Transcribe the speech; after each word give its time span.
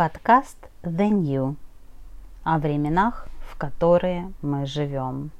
Подкаст 0.00 0.56
The 0.82 1.10
New 1.10 1.56
о 2.42 2.58
временах, 2.58 3.28
в 3.50 3.58
которые 3.58 4.32
мы 4.40 4.64
живем. 4.64 5.30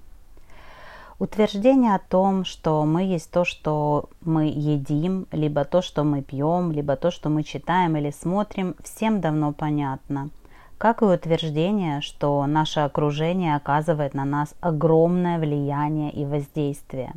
Утверждение 1.19 1.95
о 1.95 1.99
том, 1.99 2.45
что 2.45 2.85
мы 2.85 3.05
есть 3.05 3.31
то, 3.31 3.47
что 3.47 4.11
мы 4.21 4.49
едим, 4.55 5.27
либо 5.33 5.65
то, 5.65 5.81
что 5.81 6.05
мы 6.05 6.21
пьем, 6.21 6.73
либо 6.73 6.97
то, 6.97 7.11
что 7.11 7.31
мы 7.31 7.43
читаем 7.43 7.97
или 7.97 8.11
смотрим, 8.11 8.75
всем 8.85 9.23
давно 9.23 9.55
понятно. 9.55 10.29
Как 10.77 11.01
и 11.01 11.07
утверждение, 11.07 12.03
что 12.03 12.45
наше 12.45 12.81
окружение 12.81 13.57
оказывает 13.57 14.13
на 14.13 14.27
нас 14.27 14.55
огромное 14.61 15.39
влияние 15.39 16.13
и 16.13 16.27
воздействие. 16.27 17.15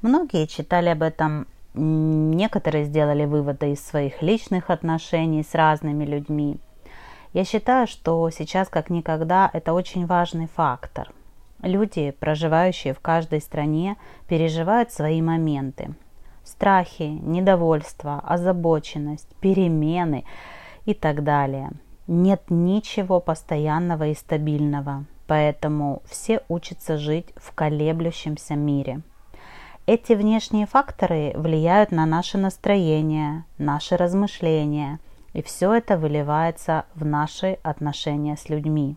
Многие 0.00 0.46
читали 0.46 0.88
об 0.88 1.02
этом 1.02 1.46
Некоторые 1.74 2.84
сделали 2.84 3.24
выводы 3.24 3.72
из 3.72 3.84
своих 3.84 4.22
личных 4.22 4.70
отношений 4.70 5.42
с 5.42 5.54
разными 5.54 6.04
людьми. 6.04 6.58
Я 7.32 7.44
считаю, 7.44 7.88
что 7.88 8.30
сейчас 8.30 8.68
как 8.68 8.90
никогда 8.90 9.50
это 9.52 9.72
очень 9.72 10.06
важный 10.06 10.46
фактор. 10.46 11.12
Люди, 11.62 12.12
проживающие 12.12 12.94
в 12.94 13.00
каждой 13.00 13.40
стране, 13.40 13.96
переживают 14.28 14.92
свои 14.92 15.20
моменты. 15.20 15.94
Страхи, 16.44 17.02
недовольство, 17.02 18.20
озабоченность, 18.24 19.34
перемены 19.40 20.24
и 20.84 20.94
так 20.94 21.24
далее. 21.24 21.72
Нет 22.06 22.42
ничего 22.50 23.18
постоянного 23.18 24.08
и 24.08 24.14
стабильного, 24.14 25.06
поэтому 25.26 26.02
все 26.04 26.42
учатся 26.48 26.98
жить 26.98 27.32
в 27.34 27.52
колеблющемся 27.52 28.54
мире– 28.54 29.00
эти 29.86 30.14
внешние 30.14 30.66
факторы 30.66 31.32
влияют 31.34 31.92
на 31.92 32.06
наше 32.06 32.38
настроение, 32.38 33.44
наши 33.58 33.96
размышления, 33.96 34.98
и 35.34 35.42
все 35.42 35.74
это 35.74 35.98
выливается 35.98 36.86
в 36.94 37.04
наши 37.04 37.58
отношения 37.62 38.36
с 38.36 38.48
людьми. 38.48 38.96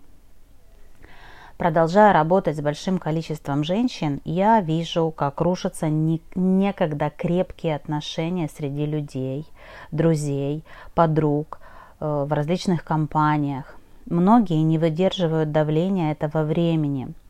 Продолжая 1.57 2.13
работать 2.13 2.55
с 2.55 2.61
большим 2.61 2.99
количеством 2.99 3.63
женщин, 3.63 4.21
я 4.23 4.61
вижу, 4.61 5.11
как 5.11 5.41
рушатся 5.41 5.89
некогда 5.89 7.09
крепкие 7.09 7.75
отношения 7.75 8.47
среди 8.47 8.85
людей, 8.85 9.45
друзей, 9.91 10.63
подруг, 10.93 11.59
э, 11.99 12.25
в 12.29 12.31
различных 12.31 12.85
компаниях. 12.85 13.75
Многие 14.05 14.61
не 14.61 14.77
выдерживают 14.77 15.51
давления 15.51 16.11
этого 16.11 16.43
времени– 16.43 17.09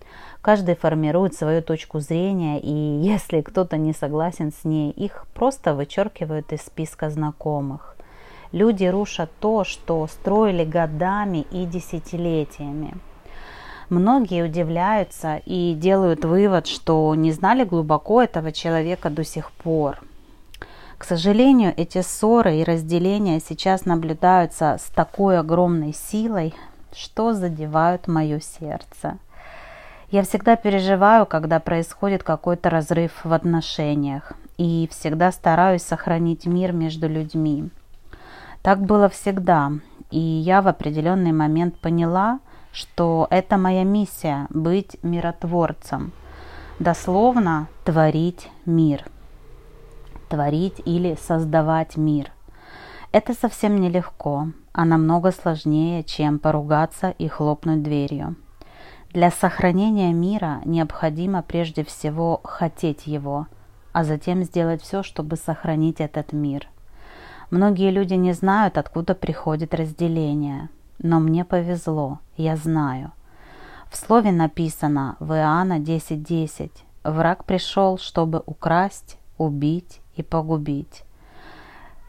Каждый 0.48 0.78
формирует 0.78 1.36
свою 1.36 1.62
точку 1.62 2.00
зрения, 2.00 2.58
и 2.62 2.72
если 3.06 3.42
кто-то 3.42 3.76
не 3.76 3.92
согласен 3.94 4.54
с 4.54 4.64
ней, 4.64 4.92
их 4.92 5.26
просто 5.34 5.74
вычеркивают 5.76 6.54
из 6.54 6.62
списка 6.62 7.10
знакомых. 7.10 7.98
Люди 8.54 8.86
рушат 8.86 9.30
то, 9.42 9.66
что 9.66 10.08
строили 10.08 10.64
годами 10.64 11.46
и 11.52 11.66
десятилетиями. 11.66 12.94
Многие 13.90 14.46
удивляются 14.46 15.42
и 15.46 15.74
делают 15.74 16.24
вывод, 16.24 16.66
что 16.66 17.14
не 17.14 17.34
знали 17.34 17.66
глубоко 17.66 18.24
этого 18.24 18.54
человека 18.54 19.10
до 19.10 19.26
сих 19.26 19.52
пор. 19.52 20.00
К 20.98 21.04
сожалению, 21.04 21.74
эти 21.76 22.02
ссоры 22.02 22.56
и 22.56 22.64
разделения 22.64 23.42
сейчас 23.42 23.84
наблюдаются 23.84 24.78
с 24.80 24.90
такой 24.96 25.40
огромной 25.40 25.94
силой, 25.94 26.54
что 26.94 27.34
задевают 27.34 28.08
мое 28.08 28.40
сердце. 28.40 29.18
Я 30.10 30.24
всегда 30.24 30.56
переживаю, 30.56 31.26
когда 31.26 31.60
происходит 31.60 32.24
какой-то 32.24 32.70
разрыв 32.70 33.12
в 33.26 33.34
отношениях, 33.34 34.32
и 34.58 34.88
всегда 34.90 35.34
стараюсь 35.34 35.82
сохранить 35.82 36.46
мир 36.46 36.72
между 36.72 37.10
людьми. 37.10 37.70
Так 38.62 38.80
было 38.80 39.10
всегда, 39.10 39.74
и 40.10 40.20
я 40.20 40.62
в 40.62 40.70
определенный 40.70 41.34
момент 41.34 41.78
поняла, 41.80 42.40
что 42.72 43.28
это 43.30 43.58
моя 43.58 43.84
миссия– 43.84 44.48
быть 44.50 44.96
миротворцем, 45.04 46.14
дословно 46.80 47.68
творить 47.84 48.50
мир, 48.66 49.04
творить 50.30 50.82
или 50.86 51.18
создавать 51.22 51.98
мир. 51.98 52.32
Это 53.12 53.34
совсем 53.34 53.76
нелегко, 53.76 54.48
а 54.72 54.86
намного 54.86 55.34
сложнее, 55.34 56.06
чем 56.06 56.40
поругаться 56.40 57.10
и 57.10 57.28
хлопнуть 57.28 57.84
дверью. 57.84 58.38
Для 59.14 59.32
сохранения 59.32 60.12
мира 60.12 60.62
необходимо 60.66 61.42
прежде 61.42 61.84
всего 61.84 62.42
хотеть 62.44 63.08
его, 63.08 63.48
а 63.94 64.04
затем 64.04 64.44
сделать 64.44 64.82
все, 64.82 65.02
чтобы 65.02 65.38
сохранить 65.38 66.02
этот 66.02 66.34
мир. 66.34 66.68
Многие 67.50 67.90
люди 67.92 68.16
не 68.16 68.34
знают, 68.34 68.78
откуда 68.78 69.16
приходит 69.16 69.74
разделение, 69.74 70.70
но 71.00 71.20
мне 71.20 71.46
повезло, 71.46 72.20
я 72.36 72.58
знаю. 72.58 73.14
В 73.90 73.96
слове 73.96 74.34
написано 74.34 75.16
в 75.20 75.32
Иоанна 75.34 75.80
10.10 75.80 76.18
10, 76.18 76.72
«Враг 77.06 77.46
пришел, 77.46 77.98
чтобы 77.98 78.44
украсть, 78.46 79.18
убить 79.38 80.02
и 80.18 80.24
погубить». 80.24 81.04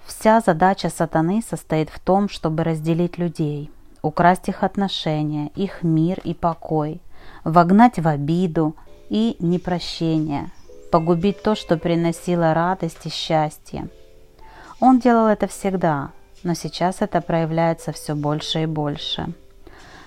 Вся 0.05 0.41
задача 0.41 0.89
сатаны 0.89 1.43
состоит 1.49 1.91
в 1.91 2.01
том, 2.01 2.29
чтобы 2.29 2.65
разделить 2.65 3.19
людей– 3.19 3.71
украсть 4.03 4.49
их 4.49 4.63
отношения, 4.63 5.51
их 5.55 5.83
мир 5.83 6.21
и 6.25 6.35
покой, 6.35 7.01
вогнать 7.45 7.99
в 7.99 8.07
обиду 8.07 8.77
и 9.09 9.37
непрощение, 9.41 10.51
погубить 10.91 11.43
то, 11.43 11.55
что 11.55 11.77
приносило 11.77 12.55
радость 12.55 13.07
и 13.07 13.11
счастье. 13.11 13.89
Он 14.81 15.01
делал 15.01 15.27
это 15.27 15.47
всегда, 15.49 16.11
но 16.43 16.55
сейчас 16.55 16.97
это 17.01 17.21
проявляется 17.21 17.93
все 17.93 18.15
больше 18.15 18.63
и 18.63 18.67
больше. 18.67 19.33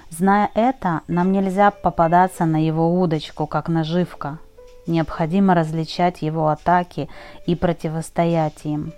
Зная 0.10 0.50
это, 0.56 1.02
нам 1.08 1.32
нельзя 1.32 1.72
попадаться 1.72 2.46
на 2.46 2.64
его 2.64 3.00
удочку, 3.00 3.48
как 3.48 3.70
наживка. 3.70 4.40
Необходимо 4.88 5.54
различать 5.54 6.22
его 6.22 6.50
атаки 6.50 7.08
и 7.46 7.56
противостоять 7.56 8.66
им. 8.66 8.94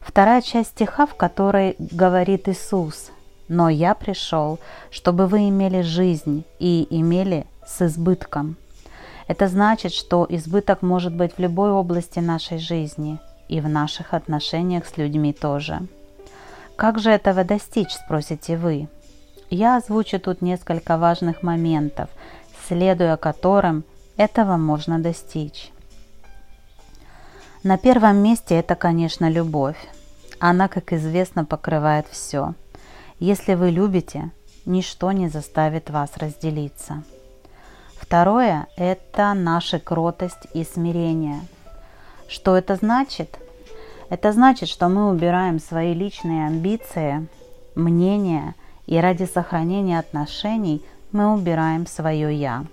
Вторая 0.00 0.40
часть 0.40 0.70
стиха, 0.70 1.06
в 1.06 1.14
которой 1.14 1.76
говорит 1.78 2.48
Иисус– 2.48 3.10
но 3.50 3.68
я 3.68 3.94
пришел, 3.94 4.60
чтобы 4.92 5.26
вы 5.26 5.48
имели 5.48 5.82
жизнь 5.82 6.44
и 6.60 6.86
имели 6.88 7.46
с 7.66 7.82
избытком. 7.82 8.56
Это 9.26 9.48
значит, 9.48 9.92
что 9.92 10.24
избыток 10.28 10.82
может 10.82 11.12
быть 11.12 11.34
в 11.34 11.40
любой 11.40 11.72
области 11.72 12.20
нашей 12.20 12.58
жизни 12.58 13.18
и 13.48 13.60
в 13.60 13.68
наших 13.68 14.14
отношениях 14.14 14.86
с 14.86 14.96
людьми 14.96 15.32
тоже. 15.32 15.80
Как 16.76 17.00
же 17.00 17.10
этого 17.10 17.42
достичь, 17.42 17.90
спросите 17.90 18.56
вы? 18.56 18.88
Я 19.50 19.76
озвучу 19.76 20.20
тут 20.20 20.42
несколько 20.42 20.96
важных 20.96 21.42
моментов, 21.42 22.08
следуя 22.68 23.16
которым 23.16 23.82
этого 24.16 24.58
можно 24.58 25.00
достичь. 25.00 25.72
На 27.64 27.78
первом 27.78 28.18
месте 28.18 28.54
это, 28.54 28.76
конечно, 28.76 29.28
любовь. 29.28 29.88
Она, 30.38 30.68
как 30.68 30.92
известно, 30.92 31.44
покрывает 31.44 32.06
все– 32.08 32.54
если 33.20 33.52
вы 33.54 33.70
любите, 33.70 34.30
ничто 34.64 35.12
не 35.12 35.28
заставит 35.28 35.90
вас 35.90 36.16
разделиться. 36.16 37.02
Второе– 37.94 38.66
это 38.76 39.34
наша 39.34 39.78
кротость 39.78 40.46
и 40.54 40.64
смирение. 40.64 41.40
Что 42.28 42.56
это 42.56 42.76
значит? 42.76 43.38
Это 44.08 44.32
значит, 44.32 44.70
что 44.70 44.88
мы 44.88 45.10
убираем 45.10 45.60
свои 45.60 45.92
личные 45.92 46.46
амбиции, 46.46 47.28
мнения, 47.74 48.54
и 48.86 48.96
ради 48.96 49.24
сохранения 49.24 49.98
отношений 49.98 50.82
мы 51.12 51.32
убираем 51.32 51.86
свое 51.86 52.34
«я». 52.34 52.64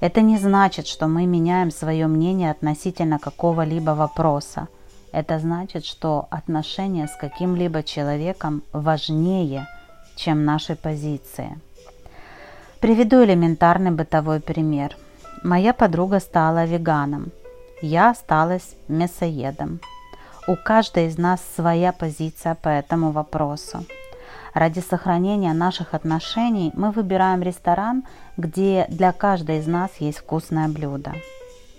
Это 0.00 0.20
не 0.20 0.36
значит, 0.36 0.86
что 0.86 1.06
мы 1.08 1.24
меняем 1.24 1.70
свое 1.70 2.06
мнение 2.06 2.50
относительно 2.50 3.18
какого-либо 3.18 3.92
вопроса– 3.92 4.68
это 5.14 5.38
значит, 5.38 5.86
что 5.86 6.26
отношения 6.30 7.06
с 7.06 7.16
каким-либо 7.16 7.84
человеком 7.84 8.62
важнее, 8.72 9.68
чем 10.16 10.44
наши 10.44 10.74
позиции. 10.74 11.56
Приведу 12.80 13.24
элементарный 13.24 13.92
бытовой 13.92 14.40
пример. 14.40 14.96
Моя 15.44 15.72
подруга 15.72 16.18
стала 16.18 16.64
веганом, 16.64 17.30
я 17.80 18.10
осталась 18.10 18.74
мясоедом. 18.88 19.80
У 20.48 20.56
каждой 20.56 21.06
из 21.06 21.16
нас 21.16 21.40
своя 21.54 21.92
позиция 21.92 22.56
по 22.56 22.68
этому 22.68 23.12
вопросу. 23.12 23.86
Ради 24.52 24.80
сохранения 24.80 25.52
наших 25.52 25.94
отношений 25.94 26.72
мы 26.74 26.90
выбираем 26.90 27.40
ресторан, 27.42 28.04
где 28.36 28.86
для 28.88 29.12
каждой 29.12 29.58
из 29.58 29.66
нас 29.66 29.90
есть 30.00 30.18
вкусное 30.18 30.68
блюдо. 30.68 31.12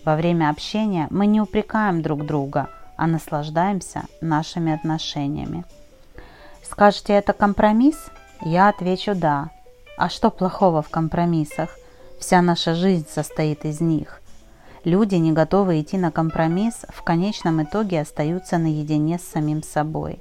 Во 0.06 0.16
время 0.16 0.50
общения 0.50 1.08
мы 1.10 1.26
не 1.28 1.42
упрекаем 1.42 2.02
друг 2.02 2.26
друга– 2.26 2.70
а 2.98 3.08
наслаждаемся 3.08 4.04
нашими 4.22 4.74
отношениями. 4.74 5.66
Скажете, 6.64 7.14
это 7.14 7.34
компромисс? 7.34 7.98
Я 8.42 8.70
отвечу 8.70 9.16
«да». 9.16 9.50
А 9.98 10.10
что 10.10 10.30
плохого 10.30 10.82
в 10.82 10.90
компромиссах? 10.90 11.70
Вся 12.20 12.42
наша 12.42 12.76
жизнь 12.76 13.08
состоит 13.10 13.66
из 13.66 13.80
них. 13.80 14.22
Люди, 14.84 15.16
не 15.16 15.32
готовые 15.32 15.82
идти 15.82 15.98
на 15.98 16.12
компромисс, 16.12 16.86
в 16.90 17.02
конечном 17.02 17.64
итоге 17.64 18.02
остаются 18.02 18.58
наедине 18.58 19.18
с 19.18 19.24
самим 19.24 19.64
собой. 19.64 20.20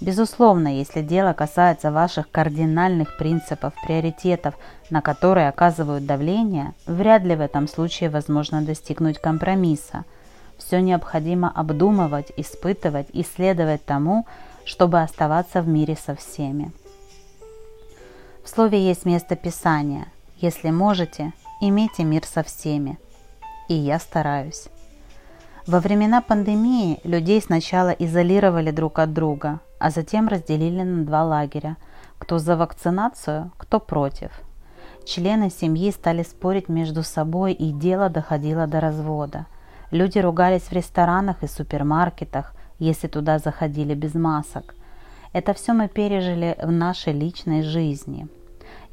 Безусловно, 0.00 0.68
если 0.68 1.02
дело 1.02 1.32
касается 1.32 1.90
ваших 1.90 2.30
кардинальных 2.30 3.16
принципов, 3.18 3.74
приоритетов, 3.84 4.54
на 4.90 5.02
которые 5.02 5.48
оказывают 5.48 6.06
давление, 6.06 6.72
вряд 6.86 7.24
ли 7.24 7.34
в 7.34 7.40
этом 7.40 7.66
случае 7.66 8.08
возможно 8.08 8.62
достигнуть 8.62 9.18
компромисса. 9.18 10.04
Все 10.58 10.80
необходимо 10.80 11.50
обдумывать, 11.50 12.32
испытывать, 12.36 13.06
исследовать 13.12 13.84
тому, 13.84 14.26
чтобы 14.64 15.00
оставаться 15.00 15.62
в 15.62 15.68
мире 15.68 15.96
со 15.96 16.14
всеми. 16.14 16.72
В 18.44 18.48
слове 18.48 18.86
есть 18.86 19.06
место 19.06 19.36
Писания. 19.36 20.08
Если 20.36 20.70
можете, 20.70 21.32
имейте 21.60 22.04
мир 22.04 22.24
со 22.24 22.42
всеми. 22.42 22.98
И 23.68 23.74
я 23.74 23.98
стараюсь. 23.98 24.68
Во 25.66 25.80
времена 25.80 26.20
пандемии 26.20 27.00
людей 27.04 27.40
сначала 27.40 27.90
изолировали 27.90 28.70
друг 28.70 28.98
от 28.98 29.12
друга, 29.12 29.60
а 29.78 29.90
затем 29.90 30.28
разделили 30.28 30.82
на 30.82 31.04
два 31.04 31.24
лагеря– 31.24 31.76
кто 32.18 32.38
за 32.38 32.56
вакцинацию, 32.56 33.50
кто 33.56 33.80
против. 33.80 34.30
Члены 35.04 35.50
семьи 35.50 35.90
стали 35.90 36.22
спорить 36.22 36.68
между 36.68 37.02
собой, 37.02 37.52
и 37.52 37.72
дело 37.72 38.10
доходило 38.10 38.66
до 38.66 38.80
развода. 38.80 39.46
Люди 39.90 40.18
ругались 40.18 40.62
в 40.62 40.72
ресторанах 40.72 41.42
и 41.42 41.46
супермаркетах, 41.46 42.54
если 42.78 43.08
туда 43.08 43.38
заходили 43.38 43.94
без 43.94 44.14
масок. 44.14 44.74
Это 45.32 45.54
все 45.54 45.72
мы 45.72 45.88
пережили 45.88 46.56
в 46.62 46.70
нашей 46.70 47.12
личной 47.12 47.62
жизни. 47.62 48.28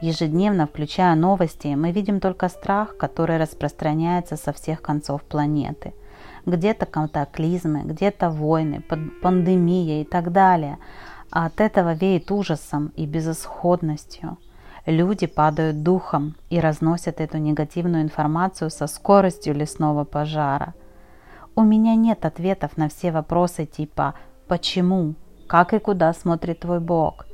Ежедневно, 0.02 0.68
включая 0.68 1.16
новости, 1.16 1.68
мы 1.68 1.92
видим 1.92 2.20
только 2.20 2.50
страх, 2.50 2.98
который 2.98 3.38
распространяется 3.38 4.36
со 4.36 4.54
всех 4.54 4.82
концов 4.82 5.24
планеты– 5.24 5.94
где-то 6.46 6.86
катаклизмы, 6.86 7.82
где-то 7.84 8.30
войны, 8.30 8.84
пандемия 9.22 10.02
и 10.02 10.06
так 10.06 10.32
далее. 10.32 10.78
А 11.32 11.48
от 11.48 11.60
этого 11.60 11.94
веет 11.94 12.32
ужасом 12.32 12.92
и 12.96 13.06
безысходностью. 13.06 14.38
Люди 14.86 15.26
падают 15.26 15.82
духом 15.82 16.36
и 16.52 16.60
разносят 16.60 17.20
эту 17.20 17.40
негативную 17.40 18.04
информацию 18.04 18.70
со 18.70 18.86
скоростью 18.86 19.56
лесного 19.56 20.04
пожара. 20.04 20.76
У 21.56 21.64
меня 21.64 21.96
нет 21.96 22.26
ответов 22.26 22.78
на 22.78 22.90
все 22.90 23.12
вопросы 23.12 23.66
типа 23.66 24.14
«почему?», 24.48 25.16
«как 25.48 25.74
и 25.74 25.80
куда 25.80 26.14
смотрит 26.14 26.60
твой 26.60 26.80
Бог?». 26.80 27.26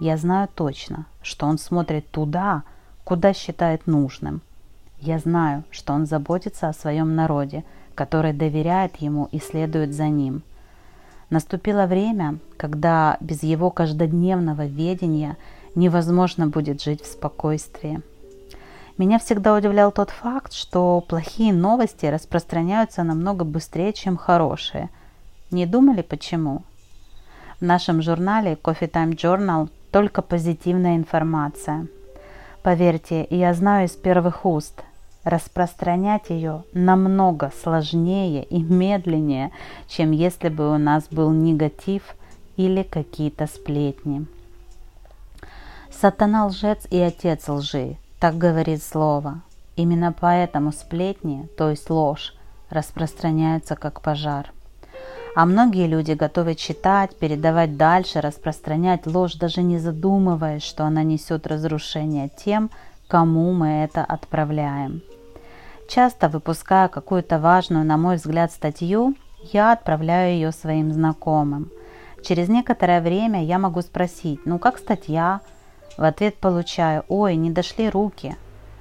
Я 0.00 0.16
знаю 0.16 0.48
точно, 0.54 1.06
что 1.22 1.46
Он 1.46 1.58
смотрит 1.58 2.08
туда, 2.10 2.62
куда 3.04 3.32
считает 3.32 3.86
нужным. 3.86 4.40
Я 4.98 5.18
знаю, 5.18 5.64
что 5.70 5.92
Он 5.92 6.06
заботится 6.06 6.68
о 6.68 6.72
своем 6.72 7.14
народе– 7.14 7.64
который 8.00 8.32
доверяет 8.32 8.96
ему 8.96 9.28
и 9.30 9.38
следует 9.38 9.92
за 9.94 10.08
ним. 10.08 10.40
Наступило 11.28 11.84
время, 11.84 12.38
когда 12.56 13.18
без 13.20 13.42
его 13.42 13.70
каждодневного 13.70 14.64
ведения 14.64 15.36
невозможно 15.74 16.46
будет 16.46 16.82
жить 16.82 17.02
в 17.02 17.06
спокойствии. 17.06 18.00
Меня 19.00 19.18
всегда 19.18 19.54
удивлял 19.54 19.92
тот 19.92 20.10
факт, 20.10 20.52
что 20.52 21.00
плохие 21.00 21.54
новости 21.54 22.04
распространяются 22.04 23.02
намного 23.02 23.46
быстрее, 23.46 23.94
чем 23.94 24.18
хорошие. 24.18 24.90
Не 25.50 25.64
думали 25.64 26.02
почему? 26.02 26.64
В 27.60 27.62
нашем 27.62 28.02
журнале 28.02 28.58
Coffee 28.62 28.90
Time 28.90 29.16
Journal 29.16 29.70
только 29.90 30.20
позитивная 30.20 30.96
информация. 30.96 31.86
Поверьте, 32.62 33.26
я 33.30 33.54
знаю 33.54 33.86
из 33.86 33.92
первых 33.92 34.44
уст– 34.44 34.82
распространять 35.24 36.28
ее 36.28 36.64
намного 36.74 37.52
сложнее 37.62 38.44
и 38.44 38.62
медленнее, 38.62 39.50
чем 39.88 40.10
если 40.10 40.50
бы 40.50 40.74
у 40.74 40.76
нас 40.76 41.08
был 41.10 41.30
негатив 41.30 42.02
или 42.58 42.82
какие-то 42.82 43.46
сплетни. 43.46 44.26
Сатана 45.90 46.44
лжец 46.44 46.86
и 46.90 46.98
отец 46.98 47.48
лжи, 47.48 47.96
так 48.20 48.36
говорит 48.36 48.82
слово. 48.82 49.40
Именно 49.76 50.14
поэтому 50.18 50.72
сплетни, 50.72 51.48
то 51.56 51.70
есть 51.70 51.88
ложь, 51.88 52.34
распространяются 52.68 53.76
как 53.76 54.02
пожар. 54.02 54.52
А 55.34 55.46
многие 55.46 55.86
люди 55.86 56.12
готовы 56.12 56.54
читать, 56.54 57.16
передавать 57.16 57.76
дальше, 57.76 58.20
распространять 58.20 59.06
ложь, 59.06 59.34
даже 59.34 59.62
не 59.62 59.78
задумываясь, 59.78 60.62
что 60.62 60.84
она 60.84 61.02
несет 61.02 61.46
разрушение 61.46 62.28
тем, 62.28 62.70
кому 63.08 63.52
мы 63.52 63.84
это 63.84 64.04
отправляем. 64.04 65.02
Часто 65.88 66.28
выпуская 66.28 66.88
какую-то 66.88 67.38
важную, 67.38 67.84
на 67.84 67.96
мой 67.96 68.16
взгляд, 68.16 68.52
статью, 68.52 69.14
я 69.52 69.72
отправляю 69.72 70.34
ее 70.34 70.52
своим 70.52 70.92
знакомым. 70.92 71.70
Через 72.22 72.48
некоторое 72.48 73.00
время 73.00 73.42
я 73.44 73.58
могу 73.58 73.80
спросить, 73.80 74.40
ну 74.44 74.58
как 74.58 74.78
статья? 74.78 75.40
В 75.96 76.04
ответ 76.04 76.36
получаю, 76.36 77.04
ой, 77.08 77.36
не 77.36 77.50
дошли 77.50 77.88
руки. 77.90 78.36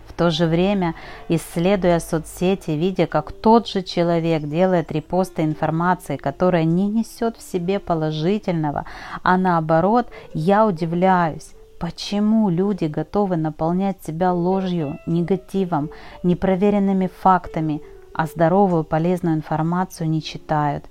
В 0.08 0.14
то 0.14 0.32
же 0.32 0.48
время, 0.48 0.96
исследуя 1.30 2.00
соцсети, 2.00 2.72
видя, 2.72 3.08
как 3.08 3.32
тот 3.32 3.68
же 3.68 3.84
человек 3.84 4.44
делает 4.44 4.92
репосты 4.92 5.44
информации, 5.44 6.18
которая 6.18 6.66
не 6.66 6.88
несет 6.88 7.38
в 7.38 7.42
себе 7.42 7.80
положительного, 7.80 8.86
а 9.24 9.38
наоборот, 9.38 10.08
я 10.34 10.66
удивляюсь, 10.66 11.54
Почему 11.80 12.50
люди 12.50 12.86
готовы 12.86 13.38
наполнять 13.38 14.04
себя 14.04 14.34
ложью, 14.34 15.00
негативом, 15.06 15.90
непроверенными 16.24 17.08
фактами, 17.08 17.82
а 18.14 18.26
здоровую 18.26 18.84
полезную 18.84 19.38
информацию 19.38 20.10
не 20.10 20.22
читают 20.22 20.84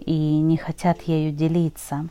и 0.00 0.12
не 0.12 0.58
хотят 0.58 1.00
ею 1.02 1.32
делиться? 1.32 2.08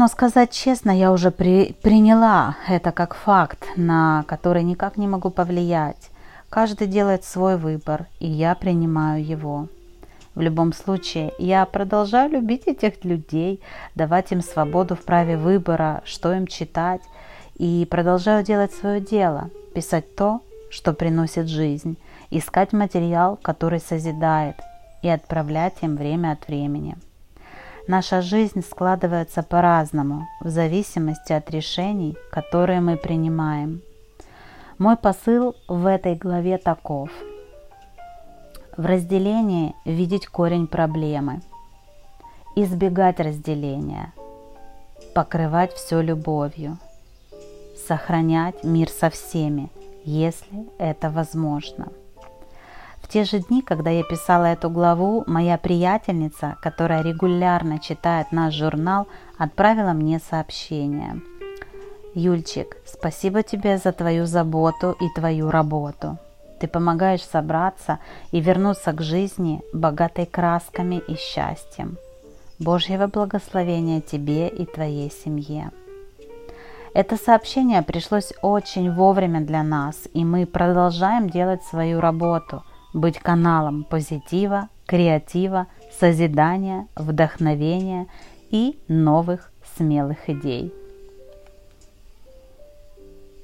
Но 0.00 0.08
сказать 0.08 0.50
честно, 0.50 0.98
я 0.98 1.12
уже 1.12 1.30
при, 1.30 1.76
приняла 1.82 2.56
это 2.66 2.90
как 2.90 3.14
факт, 3.14 3.66
на 3.76 4.24
который 4.26 4.62
никак 4.62 4.96
не 4.96 5.06
могу 5.06 5.28
повлиять. 5.28 6.10
Каждый 6.48 6.86
делает 6.86 7.22
свой 7.22 7.58
выбор, 7.58 8.06
и 8.18 8.26
я 8.26 8.54
принимаю 8.54 9.22
его. 9.22 9.68
В 10.34 10.40
любом 10.40 10.72
случае, 10.72 11.34
я 11.38 11.66
продолжаю 11.66 12.30
любить 12.30 12.62
этих 12.66 13.04
людей, 13.04 13.60
давать 13.94 14.32
им 14.32 14.40
свободу 14.40 14.94
в 14.94 15.04
праве 15.04 15.36
выбора, 15.36 16.00
что 16.06 16.32
им 16.32 16.46
читать, 16.46 17.02
и 17.56 17.86
продолжаю 17.90 18.42
делать 18.42 18.72
свое 18.72 19.02
дело, 19.02 19.50
писать 19.74 20.16
то, 20.16 20.40
что 20.70 20.94
приносит 20.94 21.46
жизнь, 21.46 21.98
искать 22.30 22.72
материал, 22.72 23.36
который 23.36 23.80
созидает, 23.80 24.56
и 25.02 25.10
отправлять 25.10 25.74
им 25.82 25.96
время 25.96 26.32
от 26.32 26.48
времени. 26.48 26.96
Наша 27.90 28.22
жизнь 28.22 28.62
складывается 28.62 29.42
по-разному, 29.42 30.28
в 30.40 30.48
зависимости 30.48 31.32
от 31.32 31.50
решений, 31.50 32.16
которые 32.30 32.80
мы 32.80 32.96
принимаем. 32.96 33.82
Мой 34.78 34.96
посыл 34.96 35.56
в 35.66 35.86
этой 35.86 36.14
главе 36.14 36.58
таков– 36.58 37.10
в 38.76 38.86
разделении 38.86 39.74
видеть 39.84 40.28
корень 40.28 40.68
проблемы. 40.68 41.40
Избегать 42.54 43.18
разделения. 43.18 44.12
Покрывать 45.12 45.72
все 45.72 46.00
любовью. 46.00 46.78
Сохранять 47.88 48.62
мир 48.62 48.88
со 48.88 49.10
всеми, 49.10 49.68
если 50.04 50.68
это 50.78 51.10
возможно. 51.10 51.88
Те 53.10 53.24
же 53.24 53.40
дни, 53.40 53.60
когда 53.60 53.90
я 53.90 54.04
писала 54.04 54.44
эту 54.44 54.70
главу, 54.70 55.24
моя 55.26 55.58
приятельница, 55.58 56.56
которая 56.62 57.02
регулярно 57.02 57.80
читает 57.80 58.30
наш 58.30 58.54
журнал, 58.54 59.08
отправила 59.36 59.92
мне 59.94 60.20
сообщение. 60.20 61.20
Юльчик, 62.14 62.76
спасибо 62.86 63.42
тебе 63.42 63.78
за 63.78 63.90
твою 63.90 64.26
заботу 64.26 64.96
и 65.00 65.08
твою 65.12 65.50
работу. 65.50 66.18
Ты 66.60 66.68
помогаешь 66.68 67.24
собраться 67.24 67.98
и 68.30 68.40
вернуться 68.40 68.92
к 68.92 69.02
жизни, 69.02 69.60
богатой 69.72 70.26
красками 70.26 71.02
и 71.08 71.16
счастьем. 71.16 71.98
Божьего 72.60 73.08
благословения 73.08 74.00
тебе 74.00 74.46
и 74.46 74.64
твоей 74.66 75.10
семье. 75.10 75.72
Это 76.94 77.16
сообщение 77.16 77.82
пришлось 77.82 78.32
очень 78.40 78.92
вовремя 78.92 79.40
для 79.40 79.64
нас, 79.64 79.96
и 80.12 80.24
мы 80.24 80.46
продолжаем 80.46 81.28
делать 81.28 81.62
свою 81.64 82.00
работу, 82.00 82.62
быть 82.92 83.18
каналом 83.18 83.84
позитива, 83.84 84.68
креатива, 84.86 85.66
созидания, 85.98 86.88
вдохновения 86.96 88.06
и 88.50 88.80
новых 88.88 89.52
смелых 89.76 90.28
идей. 90.28 90.72